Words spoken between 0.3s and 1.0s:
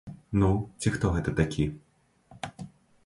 Ну, ці